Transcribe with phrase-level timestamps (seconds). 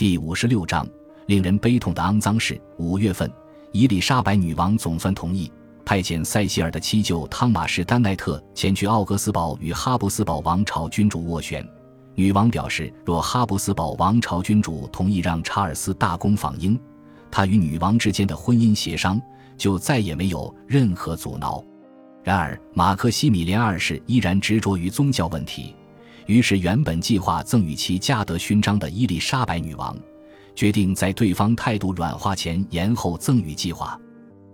[0.00, 0.88] 第五十六章，
[1.26, 2.58] 令人悲痛的肮脏事。
[2.78, 3.30] 五月份，
[3.70, 5.52] 伊丽莎白女王总算同意
[5.84, 11.62] 派遣塞西尔的七舅汤马士·丹奈特前去奥格斯堡与哈布斯堡王朝君主斡旋。
[12.14, 16.80] 女王表示，若哈布斯堡王朝君主同意让查尔斯大公访英，
[17.30, 19.20] 他与女王之间的婚姻协商
[19.58, 21.62] 就再也没有任何阻挠。
[22.24, 25.76] 然而，马克西米连二世依然执着于宗教问题。
[26.26, 29.96] 于是，原本计划赠予其加德勋章的伊丽莎白女王，
[30.54, 33.98] 决定在对方态度软化前延后赠予计划。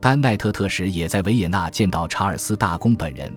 [0.00, 3.32] 丹奈特特使也在维也纳见到查尔斯大公本人，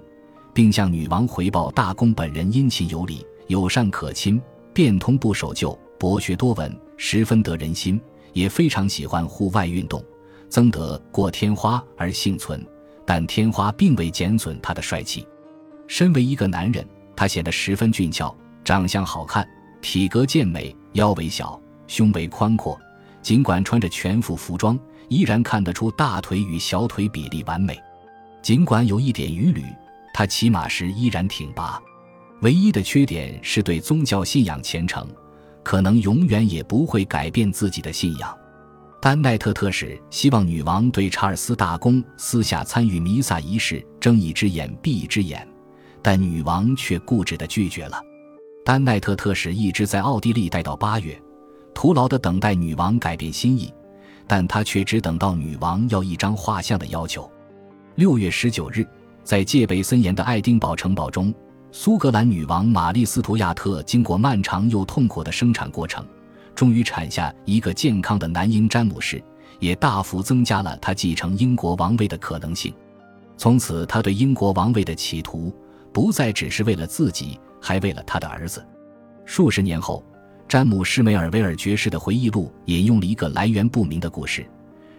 [0.53, 4.41] 并向女王回报大公本人殷勤有礼、友善可亲、
[4.73, 7.99] 变通不守旧、博学多闻，十分得人心，
[8.31, 10.03] 也非常喜欢户外运动，
[10.49, 12.65] 增得过天花而幸存。
[13.05, 15.27] 但天花并未减损他的帅气。
[15.85, 16.87] 身为一个男人。
[17.15, 19.47] 他显得十分俊俏，长相好看，
[19.81, 22.79] 体格健美，腰围小，胸围宽阔。
[23.21, 24.77] 尽管穿着全副服装，
[25.07, 27.79] 依然看得出大腿与小腿比例完美。
[28.41, 29.63] 尽管有一点余履，
[30.13, 31.81] 他骑马时依然挺拔。
[32.41, 35.07] 唯一的缺点是对宗教信仰虔诚，
[35.63, 38.37] 可能永远也不会改变自己的信仰。
[39.01, 45.47] 丹奈特特使希望女王对查尔斯大公私下参与弥撒仪式睁一只眼闭一只眼。
[46.03, 47.99] 但女王却固执地拒绝了。
[48.65, 51.19] 丹奈特特使一直在奥地利待到八月，
[51.73, 53.73] 徒劳地等待女王改变心意，
[54.27, 57.29] 但他却只等到女王要一张画像的要求。
[57.95, 58.85] 六月十九日，
[59.23, 61.33] 在戒备森严的爱丁堡城堡中，
[61.71, 66.05] 苏格兰女王玛丽·斯图亚特经过漫长又痛苦的生产过程，
[66.53, 69.23] 终于产下一个健康的男婴詹姆士，
[69.59, 72.73] 也大幅增加了他继承英国王位的可能性。
[73.35, 75.53] 从此，他对英国王位的企图。
[75.93, 78.65] 不再只是为了自己，还为了他的儿子。
[79.25, 80.03] 数十年后，
[80.47, 84.45] 詹姆士·梅尔维尔爵士的回忆录引用了一个来源不明的故事，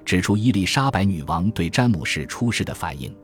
[0.04, 3.14] 指出伊丽莎白女王对詹姆士出事的反应。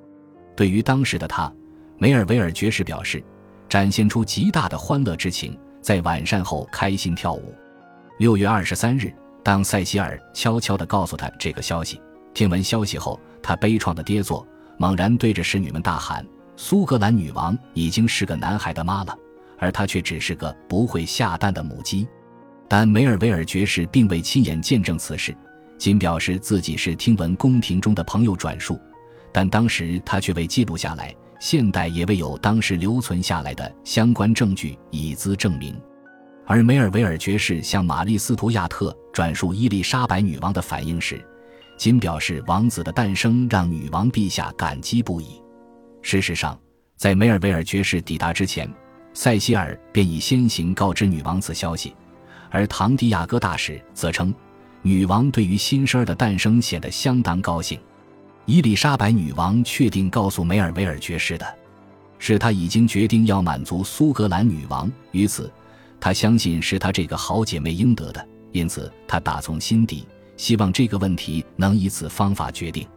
[0.57, 1.51] 对于当时的他，
[1.97, 3.23] 梅尔维尔爵士表示，
[3.69, 7.55] 展现出极大的欢乐之情，在晚膳后开心跳舞。
[8.19, 9.11] 六月二十三日，
[9.43, 12.01] 当塞西尔悄悄地告诉他这个消息，
[12.35, 16.27] 听闻消息后，他悲怆的跌坐，猛然对着侍女们大喊。
[16.63, 19.17] 苏格兰女王已经是个男孩的妈了，
[19.59, 22.07] 而她却只是个不会下蛋的母鸡。
[22.69, 25.35] 但梅尔维尔爵士并未亲眼见证此事，
[25.79, 28.79] 仅表示自己是听闻宫廷中的朋友转述，
[29.33, 35.75] 但当时他却未记录下来，现代也未有当时留存下来的相关证据以资证明。
[36.45, 41.25] 而梅尔维尔爵士向玛丽斯图亚特转述伊丽莎白女王的反应时，
[41.79, 45.41] 仅表示王子的诞生让女王陛下感激不已。
[46.03, 46.59] 事实上，
[46.97, 48.69] 在梅尔维尔爵士抵达之前，
[49.13, 51.95] 塞西尔便已先行告知女王此消息，
[52.51, 54.35] 而唐迪亚哥大使则称，
[54.83, 57.79] 女王对于新生儿的诞生显得相当高兴。
[58.47, 61.47] 伊丽莎白女王确定告诉梅尔维尔爵士的，
[62.19, 65.53] 是她已经决定要满足苏格兰女王，于此，
[66.01, 70.07] 她相信是她这个好姐妹应得的，因此她打从心底
[70.37, 72.89] 希望这个问题能以此方法决定。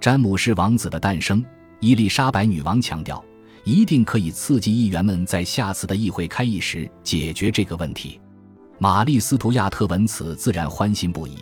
[0.00, 1.44] 詹姆士王子的诞生。
[1.80, 3.24] 伊丽莎白女王强调，
[3.62, 8.20] 一定可以刺激议员们在下次的议会开议时解决这个问题。
[8.78, 11.36] 玛丽·斯图亚特闻此自然欢欣不已，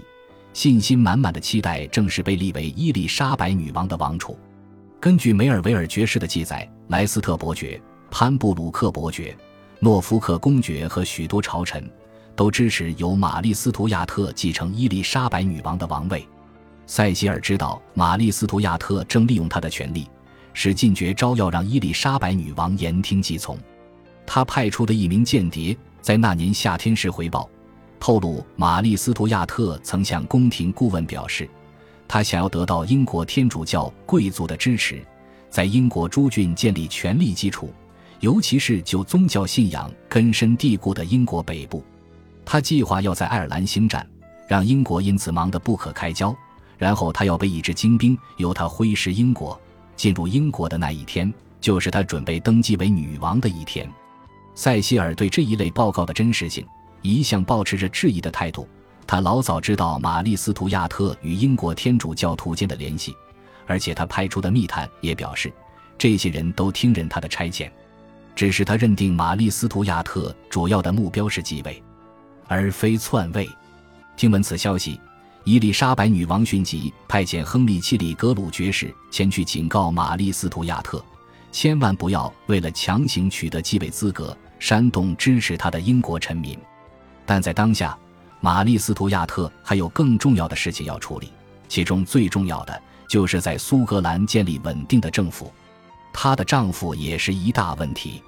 [0.53, 4.39] 信心满满的期待正式被立为伊丽莎白女王的王储。
[5.01, 7.81] 根据梅尔维尔爵士的记载，莱斯特伯爵、
[8.11, 9.35] 潘布鲁克伯爵、
[9.81, 11.91] 诺福克公爵和许多朝臣
[12.35, 16.27] 都支持由玛丽·斯图亚特继承伊丽莎白女王的王位。
[16.87, 20.07] 塞西尔知道玛丽·斯图亚特正利用他的权力。
[20.59, 23.59] 使进爵招要让伊丽莎白女王言听计从，
[24.25, 27.47] 他派出的一名间谍在那年夏天时回报，
[28.01, 31.47] 透露玛丽斯图亚特曾向宫廷顾问表示，
[32.09, 35.05] 他想要得到英国天主教贵族的支持，
[35.51, 37.71] 在英国诸郡建立权力基础，
[38.21, 41.85] 尤其是就宗教信仰根深蒂固的英国北部。
[42.47, 44.09] 他计划要在爱尔兰兴战，
[44.49, 46.35] 让英国因此忙得不可开交，
[46.79, 49.61] 然后他要被一支精兵由他挥师英国。
[49.97, 53.91] 进入英国的那一天，就是他准备登基为女王的一天。
[54.55, 56.67] 塞西尔对这一类报告的真实性
[57.03, 58.69] 一向保持着质疑的态度。
[59.07, 63.15] 他老早知道玛丽斯图亚特与英国天主教徒间的联系，
[63.67, 65.53] 而且他派出的密探也表示，
[65.97, 67.71] 这些人都听任他的差遣。
[68.35, 71.83] 只是他认定玛丽斯图亚特主要的目标是继位，
[72.49, 73.49] 而非篡位。
[74.17, 75.01] 听闻此消息。
[75.47, 81.01] 伊丽莎白女王迅即派遣亨利·七里格鲁爵士前去警告玛丽·斯图亚特，
[81.53, 86.59] 千万不要为了强行取得继位资格煽动支持他的英国臣民。
[87.25, 87.97] 但在当下，
[88.41, 91.31] 玛丽·斯图亚特还有更重要的事情要处理，
[91.69, 95.53] 其中最重要的就是在苏格兰建立稳定的政府。
[96.13, 98.21] 她的丈夫也是一大问题。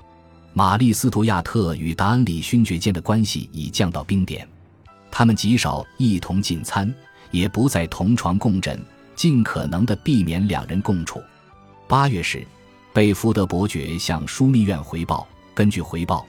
[0.53, 4.49] 玛丽·斯图亚特与达恩里勋爵间的关系已降到冰点，
[5.11, 6.95] 他们极少一同进餐，
[7.31, 8.81] 也不再同床共枕，
[9.15, 11.23] 尽可能的避免两人共处。
[11.87, 12.47] 八月时，
[12.93, 16.27] 贝福德伯爵向枢密院回报，根据回报，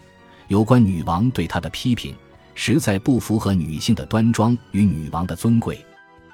[0.48, 2.16] 有关女王对他的批评
[2.56, 5.84] 实在不符合女性的端庄与女王的尊贵。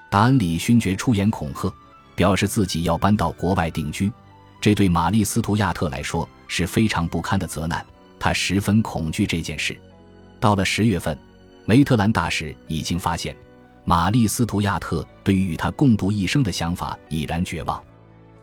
[0.09, 1.73] 达恩里勋爵出言恐吓，
[2.15, 4.11] 表示自己要搬到国外定居。
[4.61, 7.85] 这对玛丽·斯图亚特来说是非常不堪的责难，
[8.17, 9.77] 他十分恐惧这件事。
[10.39, 11.17] 到了十月份，
[11.65, 13.35] 梅特兰大使已经发现，
[13.85, 17.81] 玛丽·斯图亚特对于与他共度一生的想法已然绝望。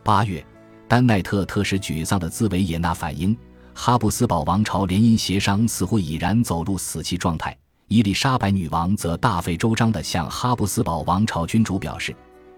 [0.01, 0.43] 八月，
[0.87, 3.37] 丹奈特特使沮丧的自维也纳反映，
[3.73, 7.55] 哈布斯堡王朝联姻协商似乎已然走入死期状态。
[7.89, 12.15] 伊丽莎白女王则大费周章地向哈布斯堡王朝君主表示，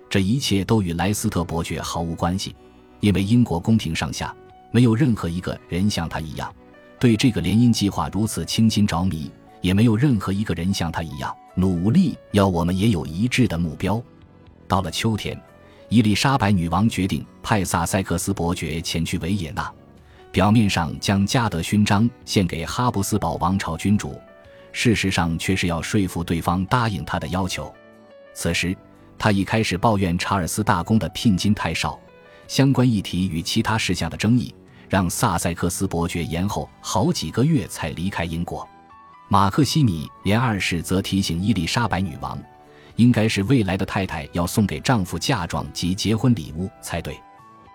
[0.08, 2.56] 这一切都与莱斯特伯爵毫无关系。
[3.02, 4.34] 因为英国宫廷上下
[4.72, 6.52] 没有任何一个人像他一样
[6.98, 9.30] 对这个联姻计划如此倾心着迷，
[9.66, 14.00] 也没有任何一个人像他一样努力要我们也有一致的目标。
[14.68, 15.36] 到了秋天，
[15.90, 19.74] 伊丽莎白女王决定派萨塞克斯伯爵前去维也纳，
[20.32, 24.22] 表面上将加德勋章献给哈布斯堡王朝君主，
[24.72, 27.74] 事实上却是要说服对方答应他的要求。
[28.36, 28.78] 此时，
[29.18, 32.00] 他已开始抱怨查尔斯大公的聘金太少。
[32.48, 34.54] 相关议题与其他事项的争议，
[34.88, 38.68] 让萨塞克斯伯爵延后好几个月才离开英国。
[39.28, 42.38] 马克西米连二世则提醒伊丽莎白女王，
[42.96, 47.20] 应该是未来的太太要送给丈夫嫁妆及结婚礼物才对。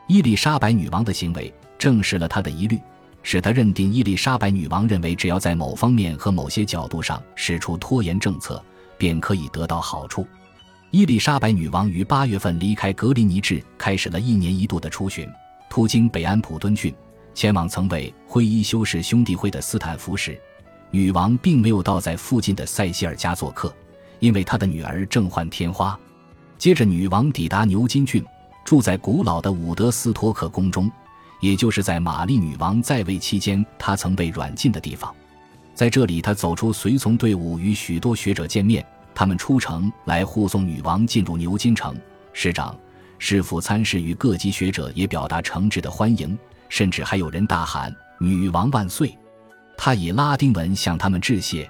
[0.06, 2.78] 伊丽莎白女王的行为证实了他的疑虑，
[3.24, 8.62] 使他认定伊丽莎白女王认为只要在某方面和某些角度上使出拖延政策，
[8.96, 10.24] 便可以得到好处。
[10.92, 15.28] 伊丽莎白女王于八月份离开格林尼治，开始了一年一度的出巡，
[15.68, 16.94] 途经北安普敦郡，
[17.34, 20.40] 前往曾为灰衣修士兄弟会的斯坦福时。
[20.90, 23.72] 女王并没有到在附近的塞西尔家做客，
[24.18, 25.98] 因为她的女儿正患天花。
[26.58, 28.24] 接着，女王抵达牛津郡，
[28.64, 30.90] 住在古老的伍德斯托克宫中，
[31.40, 35.14] 也就是在玛丽女王在位期间她曾被软禁的地方。
[35.74, 38.84] 在这里，她走出随从队伍，与许多学者见面。
[39.14, 41.94] 他们出城来护送女王进入牛津城，
[42.32, 42.74] 市长、
[43.18, 46.38] 市府参事与各级学者也表达诚挚的欢迎，
[46.68, 49.16] 甚至还有人大喊“女王万岁”。
[49.82, 51.66] 他以拉丁文向他们致谢，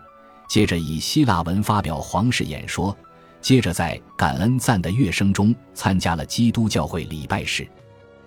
[0.48, 2.94] 接着以希腊文发表皇室演说，
[3.40, 7.64] 接着在感恩赞的乐声中参加了基督教会礼拜式，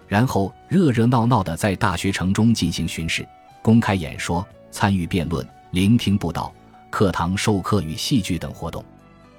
[0.07, 3.27] 然后热热闹闹地在大学城中进行巡视、
[3.61, 6.53] 公开演说、参与辩论、聆听布道、
[6.89, 8.81] 课堂授课与戏剧等活动。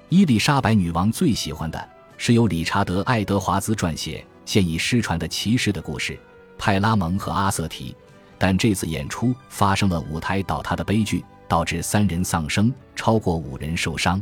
[0.09, 6.13] 伊丽莎白女王最喜欢的是由理查德·爱德华兹撰写、现已失传的骑士的故事
[6.55, 7.89] 《派拉蒙和阿瑟提》，
[8.37, 14.21] 但这次演出发生了舞台倒塌的悲剧，导致三人丧生，超过五人受伤。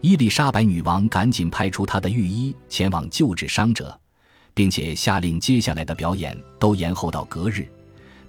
[0.00, 3.98] 伊丽莎白女王赶紧派出她的御医前往救治伤者，
[4.54, 7.68] 并且下令接下来的表演都延后到隔日。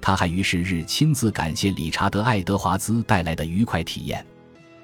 [0.01, 4.25] 她还于是日亲自感谢理查德·爱德华兹带来的愉快体验，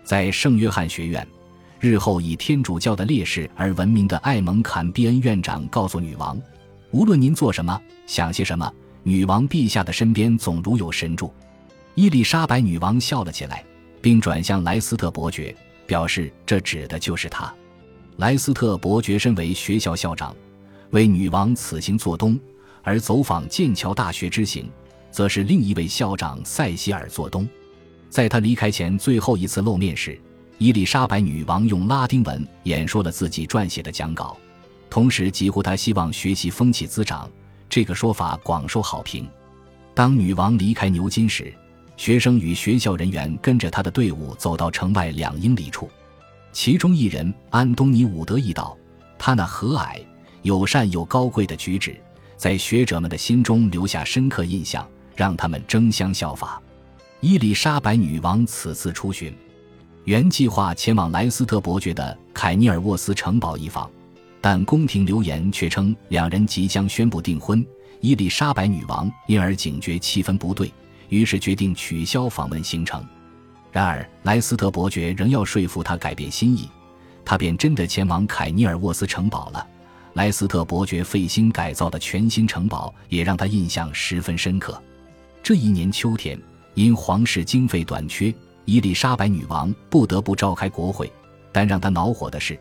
[0.03, 1.27] 在圣约翰学院。
[1.79, 6.39] 日后以天主教的烈士而闻名的艾蒙坎比恩院长告诉女王
[6.89, 8.71] ：“无论您做什么，想些什么，
[9.07, 11.33] 女王陛下的身边总如有神助。”
[11.95, 13.63] 伊丽莎白女王笑了起来，
[14.01, 17.49] 并转向莱斯特伯爵，表示这指的就是他。
[18.17, 20.35] 莱斯特伯爵身为学校校长，
[20.89, 22.37] 为女王此行做东；
[22.83, 24.69] 而走访剑桥大学之行，
[25.09, 27.47] 则是另一位校长塞西尔做东。
[28.09, 30.19] 在他离开前最后一次露面时。
[30.57, 34.35] 伊丽莎白女王用拉丁文演说了自己撰写的讲稿，
[34.89, 37.29] 同时疾呼她希望学习风气滋长。
[37.77, 39.29] 这个说法广受好评。
[39.93, 41.53] 当女王离开牛津时，
[41.95, 45.87] 学生与学校人员跟着她的队伍走到城外两英里处，
[46.51, 48.75] 其中一人安东尼伍德一道，
[49.19, 50.01] 他那和蔼、
[50.41, 51.95] 友善又高贵的举止，
[52.35, 54.83] 在学者们的心中留下深刻印象，
[55.15, 56.59] 让他们争相效法。
[57.19, 59.31] 伊丽莎白女王此次出巡。
[60.05, 63.87] 原计划前往莱斯特伯爵的凯尼尔沃斯城堡一访，
[64.41, 67.65] 但宫廷流言却称两人即将宣布订婚。
[67.99, 70.71] 伊丽莎白女王因而警觉气氛不对，
[71.09, 73.03] 于是决定取消访问行程。
[73.71, 76.69] 然而莱斯特伯爵仍要说服他改变心意，
[77.25, 79.67] 他便真的前往凯尼尔沃斯城堡了。
[80.13, 84.81] 莱斯特伯爵费心改造的全新城堡也让他印象十分深刻。
[85.43, 86.39] 这一年秋天，
[86.73, 88.33] 因皇室经费短缺。
[88.65, 91.11] 伊丽莎白女王不得不召开国会，
[91.53, 92.59] 但让他恼火的是，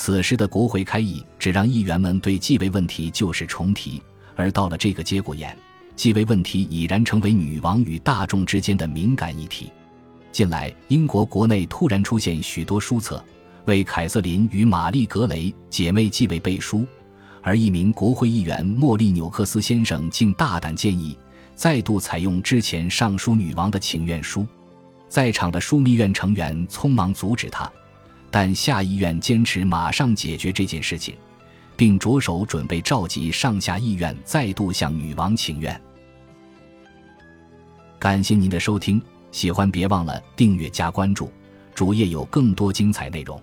[0.00, 4.00] 此时的国会开议只让议员们对继位问题旧事重提，
[4.36, 5.58] 而到了这个节骨眼，
[5.96, 9.72] 继位问题已然成为女王与大众之间的敏感议题。
[10.30, 13.22] 近来，英国国内突然出现许多书册，
[13.64, 16.86] 为凯瑟琳与玛丽·格雷姐妹继位背书。
[17.42, 21.18] 而一名国会议员莫利纽克斯先生竟大胆建议，
[21.56, 24.46] 再度采用之前上书女王的请愿书。
[25.08, 27.68] 在场的枢密院成员匆忙阻止他，
[28.30, 31.16] 但下议院坚持马上解决这件事情，
[31.76, 35.80] 并着手准备召集上下议院再度向女王请愿。
[37.98, 41.32] 感谢您的收听，喜欢别忘了订阅加关注，
[41.74, 43.42] 主页有更多精彩内容。